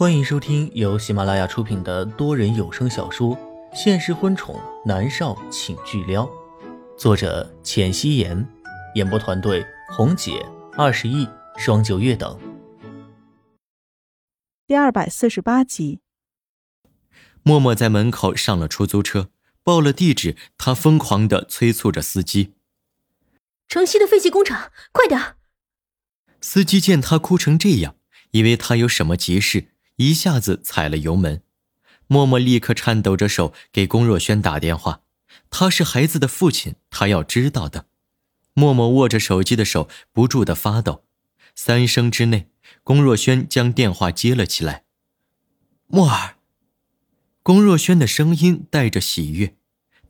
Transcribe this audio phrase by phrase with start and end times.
[0.00, 3.36] 欢迎收听由喜马拉雅出品的多人有声小说
[3.74, 6.24] 《现实婚宠男少请巨撩》，
[6.96, 8.48] 作者：浅汐颜，
[8.94, 10.42] 演播团队：红姐、
[10.72, 11.28] 二十亿、
[11.58, 12.40] 双九月等。
[14.66, 16.00] 第二百四十八集，
[17.42, 19.28] 默默在门口上了出租车，
[19.62, 22.54] 报了地址，他疯狂的催促着司机
[23.68, 25.36] ：“城西的废弃工厂，快点！”
[26.40, 27.96] 司机见他哭成这样，
[28.30, 29.69] 以为他有什么急事。
[30.00, 31.42] 一下子踩了油门，
[32.06, 35.02] 默默立刻颤抖着手给龚若轩打电话。
[35.50, 37.84] 他是孩子的父亲，他要知道的。
[38.54, 41.04] 默默握着手机的手不住的发抖。
[41.54, 42.48] 三声之内，
[42.82, 44.84] 龚若轩将电话接了起来。
[45.86, 46.36] 默儿。
[47.42, 49.54] 龚若轩的声音带着喜悦，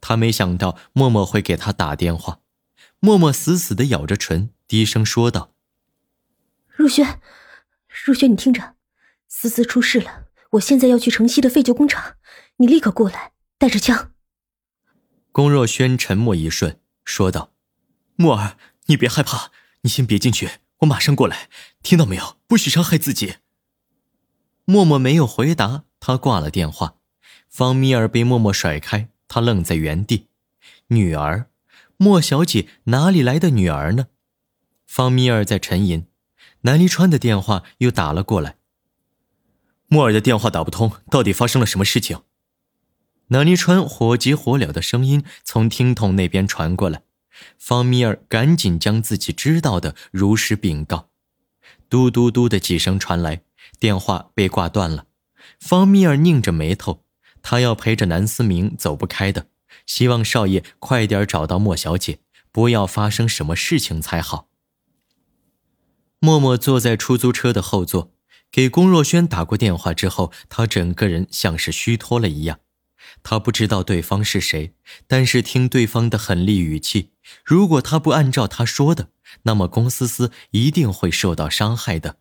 [0.01, 2.39] 他没想到默默会给他打电话。
[3.01, 5.53] 默默死死的咬着唇，低声说道
[6.71, 7.21] ：“若轩，
[8.05, 8.77] 若轩，你听着。”
[9.33, 12.17] 思思出事了，我现在要去城西的废旧工厂，
[12.57, 14.11] 你立刻过来，带着枪。
[15.31, 17.53] 龚若轩沉默一瞬，说道
[18.17, 21.49] ：“墨儿，你别害怕，你先别进去，我马上过来，
[21.81, 22.37] 听到没有？
[22.49, 23.37] 不许伤害自己。”
[24.67, 26.97] 默默没有回答，他挂了电话。
[27.49, 30.27] 方米尔被默默甩开，他愣在原地。
[30.89, 31.49] 女儿，
[31.97, 34.09] 莫小姐哪里来的女儿呢？
[34.87, 36.09] 方米尔在沉吟。
[36.63, 38.57] 南离川的电话又打了过来。
[39.93, 42.23] 莫尔的电话打不通，到底发生了什么事情？
[43.27, 47.03] 南离川火急火燎的声音从听筒那边传过来，
[47.59, 51.11] 方米尔赶紧将自己知道的如实禀告。
[51.89, 53.43] 嘟嘟嘟的几声传来，
[53.81, 55.07] 电话被挂断了。
[55.59, 57.05] 方米尔拧着眉头，
[57.43, 59.49] 他要陪着南思明走不开的，
[59.87, 62.21] 希望少爷快点找到莫小姐，
[62.53, 64.47] 不要发生什么事情才好。
[66.21, 68.13] 默默坐在出租车的后座。
[68.53, 72.61] 给龚若轩打过电话之后，他整个人像是虚脱了一样。
[73.23, 74.75] 他不知道对方是谁，
[75.07, 77.11] 但是听对方的狠厉语气，
[77.45, 79.09] 如果他不按照他说的，
[79.43, 82.17] 那么龚思思一定会受到伤害的。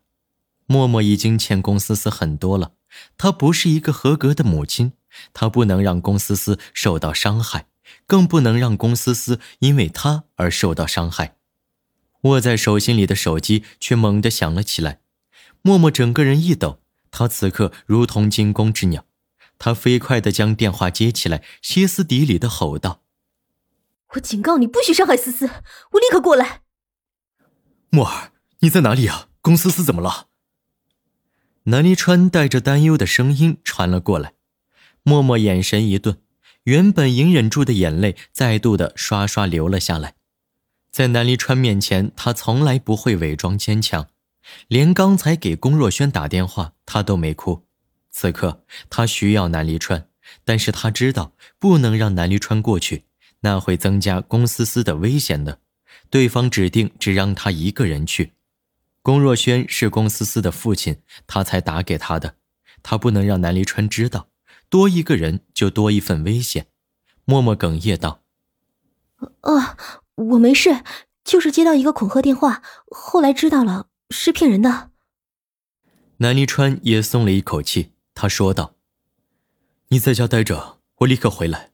[0.66, 2.72] 默默已经欠龚思思很多了，
[3.18, 4.92] 她不是一个合格的母亲，
[5.32, 7.66] 她不能让龚思思受到伤害，
[8.06, 11.36] 更不能让龚思思因为她而受到伤害。
[12.22, 14.99] 握在手心里的手机却猛地响了起来。
[15.62, 19.04] 默默整个人一抖，他此刻如同惊弓之鸟，
[19.58, 23.02] 他飞快地将电话接起来，歇斯底里地吼道
[24.14, 25.46] ：“我警告你，不许伤害思思！
[25.92, 26.62] 我立刻过来。”
[27.90, 29.28] 墨儿，你在哪里啊？
[29.40, 30.28] 龚思思怎么了？
[31.64, 34.34] 南离川带着担忧的声音传了过来。
[35.02, 36.20] 默默眼神一顿，
[36.64, 40.14] 原本隐忍住的眼泪再度的刷刷流了下来。
[40.90, 44.08] 在南离川面前，他从来不会伪装坚强。
[44.68, 47.66] 连刚才给龚若轩打电话，他都没哭。
[48.10, 50.08] 此刻他需要南离川，
[50.44, 53.04] 但是他知道不能让南离川过去，
[53.40, 55.60] 那会增加龚思思的危险的。
[56.08, 58.32] 对方指定只让他一个人去。
[59.02, 62.34] 龚若轩是龚思思的父亲，他才打给他的。
[62.82, 64.28] 他不能让南离川知道，
[64.68, 66.66] 多一个人就多一份危险。
[67.24, 68.22] 默默哽咽道
[69.42, 69.76] ：“啊，
[70.16, 70.82] 我没事，
[71.22, 74.90] 就是接到一个恐吓电话，后来知道了。”是骗人的。
[76.18, 78.74] 南离川也松了一口气，他说道
[79.88, 81.70] ：“你在家待着，我立刻回来。”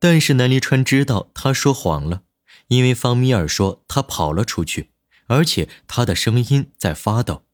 [0.00, 2.22] 但是南离川知道他说谎了，
[2.68, 4.90] 因为方米尔说他跑了出去，
[5.26, 7.44] 而且他的声音在发抖。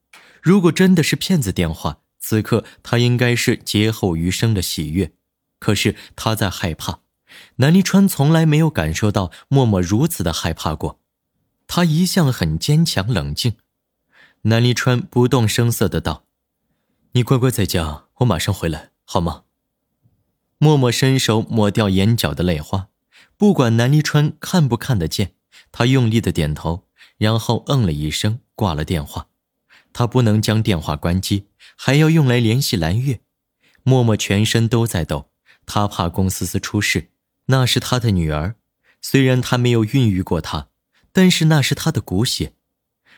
[0.43, 5.13] 如果真的是骗子电话，此刻他应该是劫后余生的喜悦。
[5.59, 7.01] 可是他在害怕。
[7.57, 11.01] 南离川从来没有感受到默默如此的害怕过，
[11.67, 13.57] 他一向很坚强冷静。
[14.47, 16.27] 南离川不动声色的道
[17.13, 19.45] ：“你乖乖在家，我马上回来，好吗？”
[20.61, 22.89] 默默伸手抹掉眼角的泪花，
[23.39, 25.33] 不管南离川看不看得见，
[25.73, 29.29] 他用力的点头，然后嗯了一声，挂了电话。
[29.95, 33.21] 他不能将电话关机，还要用来联系蓝月。
[33.83, 35.31] 默默全身都在抖，
[35.65, 37.09] 他怕龚思思出事，
[37.47, 38.57] 那是他的女儿，
[39.01, 40.69] 虽然他没有孕育过她，
[41.15, 42.53] 但是那是他的骨血。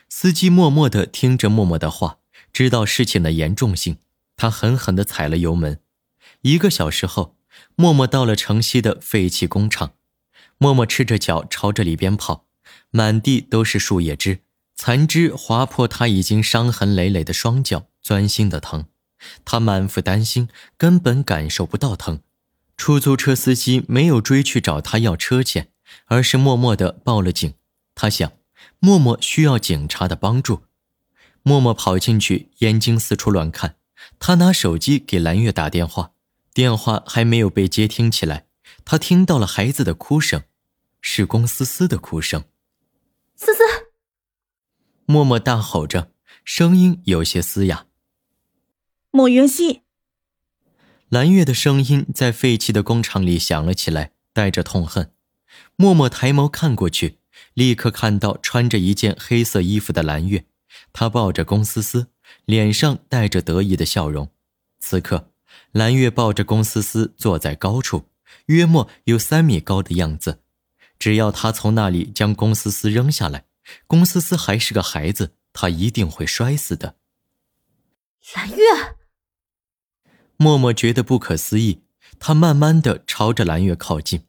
[0.09, 2.19] 司机默默地听着默默的话，
[2.53, 3.97] 知道事情的严重性，
[4.35, 5.79] 他狠狠地踩了油门。
[6.41, 7.35] 一个小时后，
[7.75, 9.93] 默默到了城西的废弃工厂。
[10.57, 12.45] 默默赤着脚朝着里边跑，
[12.89, 14.39] 满地都是树叶枝，
[14.75, 18.85] 残枝划破他已经伤痕累累的双脚，钻心的疼。
[19.43, 22.21] 他满腹担心，根本感受不到疼。
[22.77, 25.69] 出租车司机没有追去找他要车钱，
[26.05, 27.53] 而是默默地报了警。
[27.93, 28.31] 他想。
[28.79, 30.63] 默默需要警察的帮助，
[31.43, 33.75] 默默跑进去，眼睛四处乱看。
[34.19, 36.11] 他拿手机给蓝月打电话，
[36.53, 38.45] 电话还没有被接听起来，
[38.85, 40.43] 他听到了孩子的哭声，
[41.01, 42.43] 是龚思思的哭声。
[43.35, 43.61] 思思，
[45.05, 46.11] 默默大吼着，
[46.43, 47.87] 声音有些嘶哑。
[49.11, 49.81] 莫云溪，
[51.09, 55.11] 蓝月的声音在废弃的工厂里响了起来，带着痛恨。
[55.75, 57.19] 默默抬眸看过去，
[57.57, 60.45] 立刻看到穿着一件黑色衣服的蓝月，
[60.93, 62.09] 她抱着龚思思，
[62.45, 64.29] 脸上带着得意的笑容。
[64.77, 65.31] 此刻，
[65.71, 68.09] 蓝月抱着龚思思坐在高处，
[68.45, 70.43] 约莫有三米高的样子。
[70.99, 73.45] 只要他从那里将龚思思扔下来，
[73.87, 76.95] 龚思思还是个孩子，他一定会摔死的。
[78.35, 78.63] 蓝月，
[80.35, 81.81] 默默觉得不可思议，
[82.19, 84.27] 他慢慢的朝着蓝月靠近。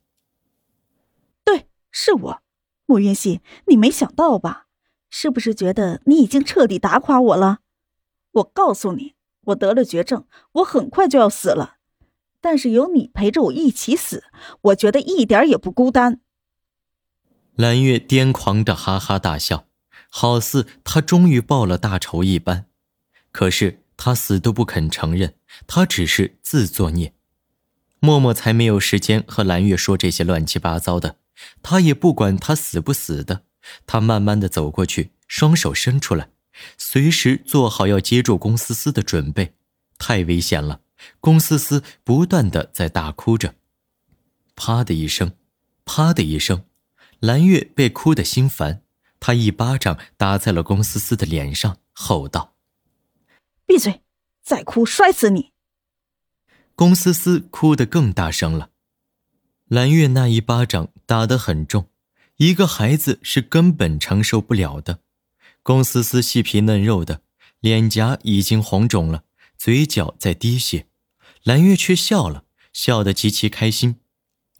[1.45, 2.43] 对，是我，
[2.89, 4.65] 莫云溪，你没想到吧？
[5.11, 7.59] 是不是觉得你已经彻底打垮我了？
[8.33, 9.13] 我告诉你，
[9.43, 11.75] 我得了绝症，我很快就要死了，
[12.41, 14.25] 但是有你陪着我一起死，
[14.63, 16.21] 我觉得一点也不孤单。
[17.55, 19.67] 蓝月癫狂的哈哈大笑，
[20.09, 22.65] 好似他终于报了大仇一般。
[23.31, 25.35] 可是他死都不肯承认，
[25.67, 27.13] 他只是自作孽。
[28.01, 31.17] 默默才没有时间和蓝月说这些乱七八糟的，
[31.63, 33.45] 他也不管他死不死的。
[33.87, 36.31] 他慢慢的走过去，双手伸出来，
[36.77, 39.55] 随时做好要接住龚思思的准备。
[39.99, 40.81] 太危险了！
[41.21, 43.55] 龚思思不断的在大哭着，
[44.55, 45.33] 啪的一声，
[45.85, 46.65] 啪的一声。
[47.21, 48.83] 蓝月被哭得心烦，
[49.19, 52.55] 他一巴掌打在了龚思思的脸上，吼道
[53.67, 54.03] ：“闭嘴！
[54.41, 55.53] 再哭摔死你！”
[56.75, 58.68] 龚思思哭得更大声了。
[59.69, 61.91] 蓝月那一巴掌打得很重，
[62.39, 65.01] 一个孩子是根本承受不了的。
[65.63, 67.21] 龚思思细皮嫩肉的，
[67.61, 69.25] 脸颊已经红肿了，
[69.59, 70.87] 嘴角在滴血，
[71.43, 73.97] 蓝月却笑了，笑得极其开心。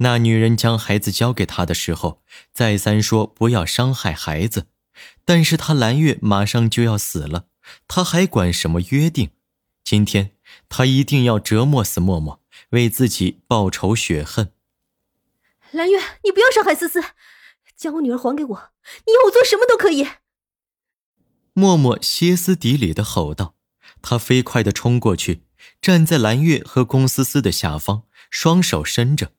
[0.01, 2.21] 那女人将孩子交给他的时候，
[2.53, 4.67] 再三说不要伤害孩子，
[5.25, 7.47] 但是他蓝月马上就要死了，
[7.89, 9.31] 他还管什么约定？
[9.83, 10.33] 今天
[10.69, 14.53] 他一定要折磨死默默，为自己报仇雪恨。
[15.73, 17.03] 蓝月，你不要伤害思思，
[17.77, 18.71] 将我女儿还给我，
[19.07, 20.09] 你要我做什么都可以。
[21.53, 23.55] 默默歇斯底里的吼道，
[24.01, 25.45] 他飞快的冲过去，
[25.83, 29.33] 站在蓝月和龚思思的下方，双手伸着。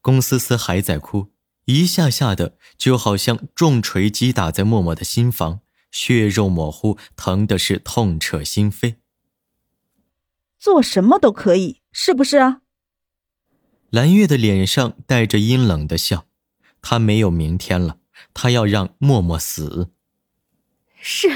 [0.00, 1.32] 龚思思还在哭，
[1.64, 8.96] 一下下的就好像重锤击打在默默的心房，血肉模糊，疼的是痛彻心扉。
[10.58, 12.62] 做什么都可以，是不是啊？
[13.92, 16.24] 蓝月的脸上带着阴冷的笑，
[16.80, 17.98] 她没有明天了，
[18.32, 19.90] 她要让默默死。
[20.98, 21.28] 是，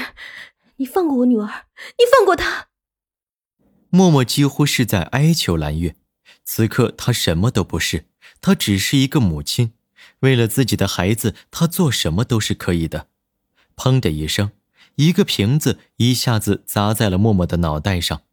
[0.77, 1.67] 你放过我女儿，
[1.99, 2.69] 你放过她。
[3.91, 5.97] 默默几乎是在哀求蓝月，
[6.43, 8.07] 此刻她什么都不是。
[8.41, 9.73] 她只是一个母亲，
[10.21, 13.05] 为了自己的孩子，她做什么都是可以的。
[13.75, 14.49] 砰的一声，
[14.95, 18.23] 一个瓶子一下子砸在了默默的脑袋上，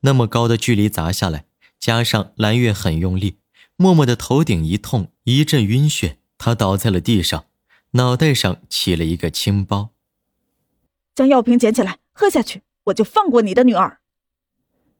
[0.00, 1.44] 那么高的距离砸下来，
[1.78, 3.36] 加上蓝月很用力，
[3.76, 7.46] 默默的头顶一痛，一阵晕眩，他倒在了地上，
[7.92, 9.90] 脑袋上起了一个青包。
[11.14, 14.00] 将药瓶捡起来，喝下去，我就放过你的女儿。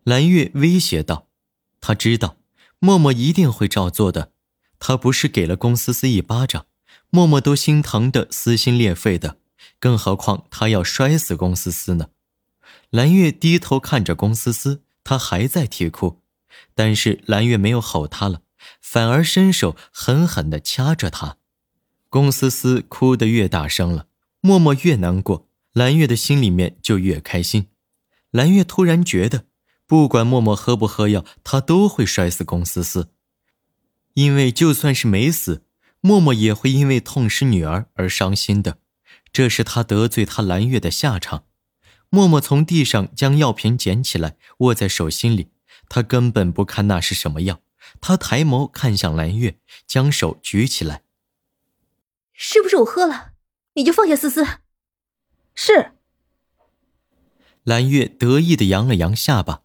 [0.04, 1.26] 蓝月威胁道
[1.80, 2.36] ：“他知道，
[2.78, 4.32] 默默一定会照做的。”
[4.78, 6.66] 他不是给了龚思思一巴掌，
[7.08, 9.38] 默默都心疼的撕心裂肺的，
[9.78, 12.10] 更何况他要摔死龚思思呢？
[12.90, 16.20] 蓝月低头看着龚思思，她还在啼哭，
[16.74, 18.42] 但是蓝月没有吼她了，
[18.80, 21.36] 反而伸手狠狠的掐着她。
[22.08, 24.06] 龚思思哭得越大声了，
[24.40, 27.68] 默默越难过，蓝月的心里面就越开心。
[28.30, 29.46] 蓝月突然觉得，
[29.86, 33.10] 不管默默喝不喝药，他都会摔死龚思思。
[34.14, 35.64] 因为就算是没死，
[36.00, 38.78] 默默也会因为痛失女儿而伤心的，
[39.32, 41.44] 这是他得罪他蓝月的下场。
[42.08, 45.50] 默默从地上将药瓶捡起来，握在手心里，
[45.88, 47.60] 他根本不看那是什么药，
[48.00, 51.02] 他抬眸看向蓝月，将手举起来。
[52.32, 53.32] 是不是我喝了，
[53.74, 54.46] 你就放下思思？
[55.54, 55.92] 是。
[57.64, 59.62] 蓝月得意的扬了扬下巴，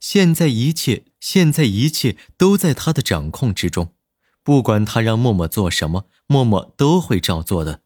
[0.00, 3.94] 现在一切，现在一切都在他的掌控之中。
[4.42, 7.82] 不管他让默默做什么，默默都会照做的。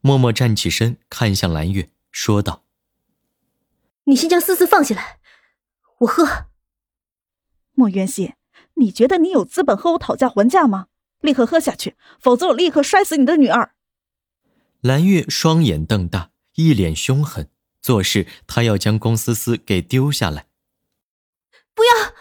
[0.00, 2.64] 默默站起身，看向蓝月，说道
[4.04, 5.20] ：“你先将思思放下来，
[6.00, 6.48] 我喝。”
[7.74, 8.34] 莫渊熙，
[8.76, 10.86] 你觉得你有资本和我讨价还价吗？
[11.20, 13.72] 立刻喝下去，否则我立刻摔死你的女儿！
[14.80, 17.48] 蓝月双眼瞪大，一脸凶狠，
[17.80, 20.46] 做事他要将龚思思给丢下来。
[21.74, 22.14] 不要！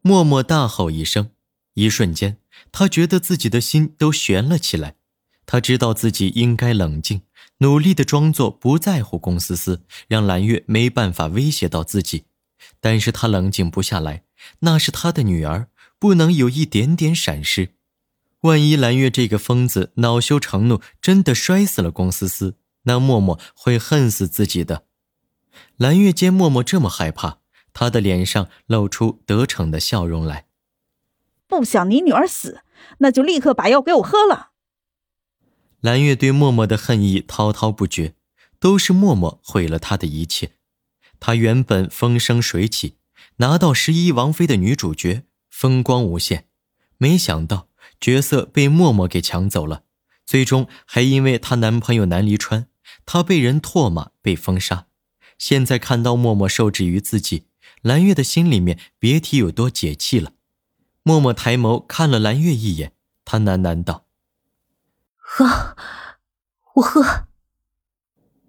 [0.00, 1.30] 默默大吼一声，
[1.74, 2.38] 一瞬间，
[2.72, 4.96] 他觉得自己的心都悬了起来。
[5.44, 7.22] 他知道自己应该冷静，
[7.58, 12.24] 努力的装作不在乎龚思思，让蓝月没办法威胁到自己。
[12.80, 14.24] 但是他冷静不下来，
[14.60, 15.68] 那是他的女儿，
[15.98, 17.74] 不能有一点点闪失。
[18.40, 24.84] 万一蓝月这个疯子恼羞成怒，真的摔死了龚思思，那默默会恨死自己的。
[25.76, 27.40] 蓝月见默默这么害怕，
[27.74, 30.46] 他的脸上露出得逞的笑容来。
[31.46, 32.62] 不想你女儿死，
[32.98, 34.52] 那就立刻把药给我喝了。
[35.80, 38.14] 蓝月对默默的恨意滔滔不绝，
[38.58, 40.52] 都是默默毁了他的一切。
[41.20, 42.96] 他原本风生水起，
[43.36, 46.46] 拿到十一王妃的女主角，风光无限。
[46.96, 47.68] 没想到
[48.00, 49.84] 角色被默默给抢走了，
[50.26, 52.66] 最终还因为她男朋友南离川，
[53.06, 54.86] 她被人唾骂，被封杀。
[55.38, 57.46] 现在看到默默受制于自己，
[57.82, 60.32] 蓝月的心里面别提有多解气了。
[61.02, 62.92] 默默抬眸看了蓝月一眼，
[63.24, 64.06] 她喃喃道。
[65.16, 65.76] 好，
[66.74, 67.29] 我喝。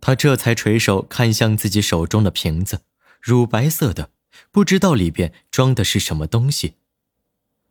[0.02, 2.82] 他这才垂手看向自己手中的瓶子，
[3.22, 4.10] 乳白色的，
[4.52, 6.74] 不知道里边装的是什么东西。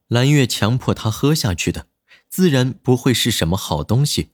[0.07, 1.89] 蓝月强迫他喝下去的，
[2.29, 4.31] 自然不会是什么好东西。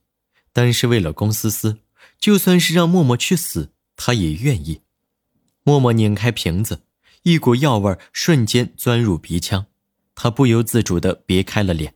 [0.52, 1.78] 但是为了龚思思，
[2.18, 4.82] 就算是让默默去死，他也愿意。
[5.64, 6.82] 默默拧开瓶子，
[7.22, 9.66] 一股药味瞬间钻入鼻腔，
[10.14, 11.94] 他不由自主的别开了脸。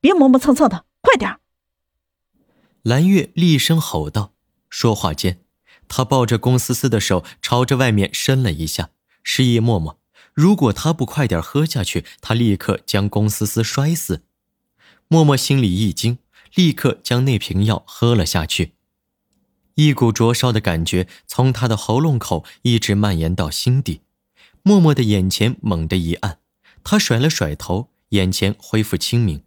[0.00, 0.84] 别磨磨蹭蹭的。
[1.00, 1.40] 快点儿！
[2.88, 4.32] 蓝月厉声吼道。
[4.70, 5.40] 说话间，
[5.88, 8.88] 他抱着龚思思的手朝着外面伸了一下，
[9.22, 10.00] 示意默默：
[10.32, 14.22] 如果他不快点喝下去，他立刻将龚思思摔死。
[15.06, 16.16] 默默心里一惊，
[16.54, 18.72] 立刻将那瓶药喝了下去。
[19.74, 24.00] 一股灼烧的感觉从他的喉咙口一直蔓延到心底。
[24.62, 26.38] 默默的眼前猛地一暗，
[26.82, 29.42] 他甩了甩头，眼前恢复清明。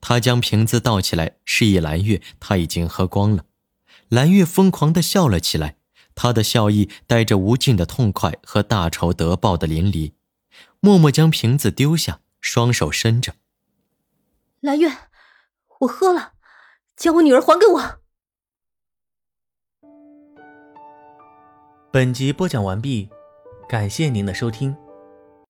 [0.00, 3.44] 他将瓶子倒起来，示意蓝月他已经喝光了。
[4.08, 5.76] 蓝月疯狂地笑了起来，
[6.14, 10.12] 他的笑意带着无尽的痛快和大仇得报的淋漓。
[10.80, 13.34] 默默将瓶子丢下，双手伸着。
[14.60, 14.90] 蓝月，
[15.80, 16.34] 我喝了，
[16.96, 18.00] 将我女儿还给我。
[21.90, 23.08] 本集播讲完毕，
[23.68, 24.76] 感谢您的收听。